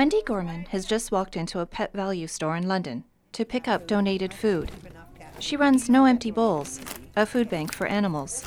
[0.00, 3.86] Wendy Gorman has just walked into a Pet Valu store in London to pick up
[3.86, 4.72] donated food.
[5.38, 6.80] She runs No Empty Bowls,
[7.16, 8.42] a food bank for animals.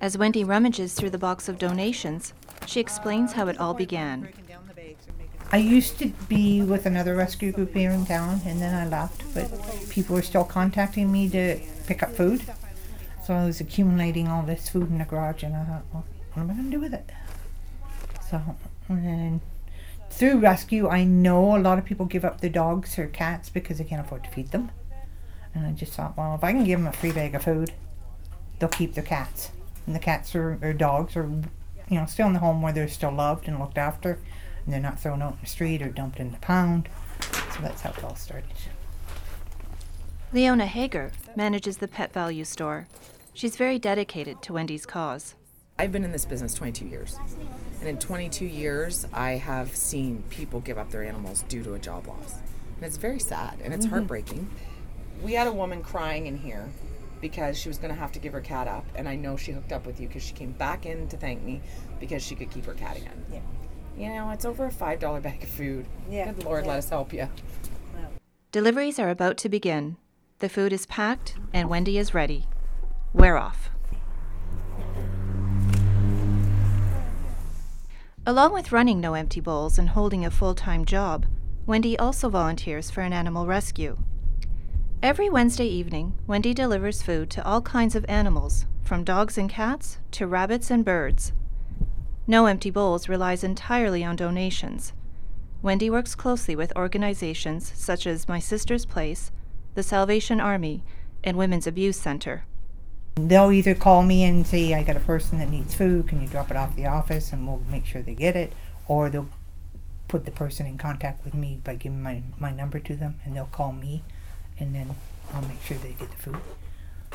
[0.00, 2.34] As Wendy rummages through the box of donations,
[2.66, 4.28] she explains how it all began.
[5.52, 9.22] I used to be with another rescue group here in town, and then I left,
[9.34, 9.52] but
[9.88, 12.42] people were still contacting me to pick up food.
[13.24, 16.42] So I was accumulating all this food in the garage, and I thought, well, what
[16.42, 17.08] am I going to do with it?
[18.30, 18.40] So,
[18.88, 19.40] and
[20.08, 23.78] through rescue, I know a lot of people give up their dogs or cats because
[23.78, 24.70] they can't afford to feed them.
[25.54, 27.72] And I just thought, well, if I can give them a free bag of food,
[28.58, 29.50] they'll keep their cats.
[29.86, 31.28] And the cats or, or dogs are,
[31.88, 34.18] you know, still in the home where they're still loved and looked after.
[34.64, 36.88] And they're not thrown out in the street or dumped in the pound.
[37.54, 38.50] So that's how it all started.
[40.32, 42.86] Leona Hager manages the Pet Valu store.
[43.34, 45.34] She's very dedicated to Wendy's cause.
[45.80, 47.18] I've been in this business 22 years.
[47.80, 51.78] And in 22 years, I have seen people give up their animals due to a
[51.78, 52.34] job loss.
[52.76, 53.94] And it's very sad and it's mm-hmm.
[53.94, 54.50] heartbreaking.
[55.22, 56.68] We had a woman crying in here
[57.22, 58.84] because she was going to have to give her cat up.
[58.94, 61.42] And I know she hooked up with you because she came back in to thank
[61.42, 61.62] me
[61.98, 63.24] because she could keep her cat again.
[63.32, 63.40] Yeah.
[63.96, 65.86] You know, it's over a $5 bag of food.
[66.10, 66.30] Yeah.
[66.32, 66.72] Good Lord, yeah.
[66.72, 67.26] let us help you.
[68.52, 69.96] Deliveries are about to begin.
[70.40, 72.44] The food is packed and Wendy is ready.
[73.14, 73.70] We're off.
[78.30, 81.26] Along with running No Empty Bowls and holding a full time job,
[81.66, 83.98] Wendy also volunteers for an animal rescue.
[85.02, 89.98] Every Wednesday evening, Wendy delivers food to all kinds of animals, from dogs and cats
[90.12, 91.32] to rabbits and birds.
[92.28, 94.92] No Empty Bowls relies entirely on donations.
[95.60, 99.32] Wendy works closely with organizations such as My Sister's Place,
[99.74, 100.84] the Salvation Army,
[101.24, 102.44] and Women's Abuse Center.
[103.28, 106.28] They'll either call me and say, I got a person that needs food, can you
[106.28, 108.52] drop it off the office and we'll make sure they get it?
[108.88, 109.28] Or they'll
[110.08, 113.36] put the person in contact with me by giving my, my number to them and
[113.36, 114.02] they'll call me
[114.58, 114.94] and then
[115.32, 116.40] I'll make sure they get the food.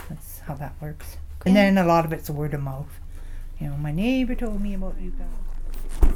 [0.10, 1.18] That's how that works.
[1.46, 3.00] And then a lot of it's word of mouth.
[3.60, 6.14] You know, my neighbor told me about you guys.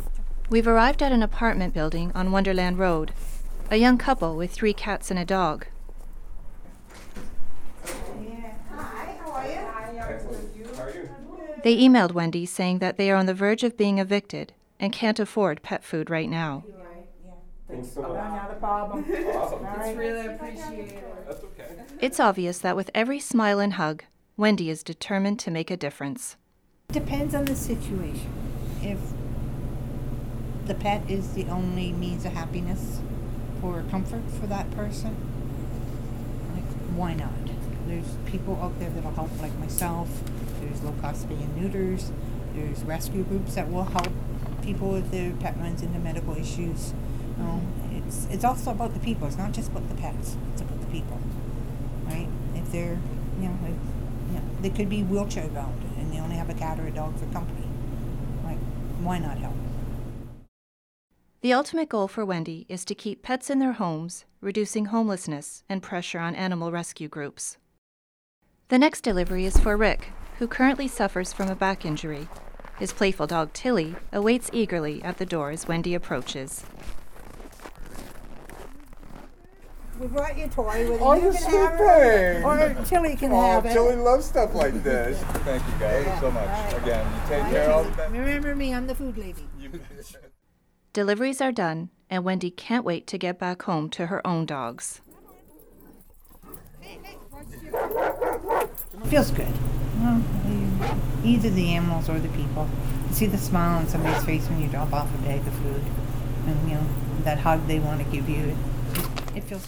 [0.49, 3.11] We've arrived at an apartment building on Wonderland Road.
[3.69, 5.67] A young couple with three cats and a dog.
[11.63, 15.19] They emailed Wendy saying that they are on the verge of being evicted and can't
[15.19, 16.63] afford pet food right now.
[17.67, 18.13] Thanks so much.
[18.13, 19.05] Not a problem.
[19.35, 19.65] awesome.
[19.79, 21.03] It's really appreciated.
[21.27, 21.65] That's okay.
[21.99, 24.03] It's obvious that with every smile and hug,
[24.37, 26.37] Wendy is determined to make a difference.
[26.91, 28.31] Depends on the situation.
[28.81, 28.97] If
[30.65, 33.01] the pet is the only means of happiness
[33.61, 35.15] or comfort for that person,
[36.55, 36.63] like
[36.97, 37.33] why not?
[37.89, 40.07] There's people out there that'll help, like myself.
[40.61, 42.11] There's low cost spay and neuters.
[42.53, 44.09] There's rescue groups that will help
[44.61, 46.93] people if their pet runs into medical issues.
[47.39, 49.27] Um, it's it's also about the people.
[49.27, 50.37] It's not just about the pets.
[50.53, 51.19] It's about the people,
[52.05, 52.27] right?
[52.53, 52.99] If they're,
[53.39, 53.69] you know, if,
[54.27, 56.91] you know, they could be wheelchair bound and they only have a cat or a
[56.91, 57.67] dog for company.
[58.43, 58.59] Like,
[59.01, 59.55] why not help?
[61.41, 65.81] The ultimate goal for Wendy is to keep pets in their homes, reducing homelessness and
[65.81, 67.57] pressure on animal rescue groups.
[68.69, 72.27] The next delivery is for Rick, who currently suffers from a back injury.
[72.77, 76.63] His playful dog Tilly awaits eagerly at the door as Wendy approaches.
[79.99, 83.41] We brought you a toy with oh, you can have it, or Tilly can oh,
[83.41, 83.73] have it.
[83.73, 85.19] Tilly loves stuff like this.
[85.19, 86.19] Thank you guys yeah.
[86.21, 86.47] so much.
[86.47, 86.83] Right.
[86.83, 89.47] Again, you take care of all Remember me, I'm the food lady.
[90.93, 95.01] Deliveries are done, and Wendy can't wait to get back home to her own dogs.
[99.09, 99.51] Feels good.
[99.99, 100.21] Well,
[101.23, 102.69] either the animals or the people.
[103.07, 105.81] You see the smile on somebody's face when you drop off a bag of food,
[106.45, 106.85] and you know
[107.23, 108.55] that hug they want to give you.
[109.35, 109.67] It feels.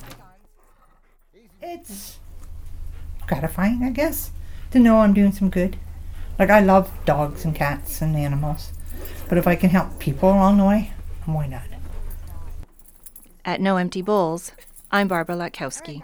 [1.59, 2.19] It's
[3.25, 4.31] gratifying, I guess,
[4.71, 5.75] to know I'm doing some good.
[6.37, 8.71] Like I love dogs and cats and animals,
[9.27, 10.93] but if I can help people along the way,
[11.25, 11.63] why not?
[13.43, 14.51] At No Empty Bowls,
[14.91, 16.03] I'm Barbara Latkowski.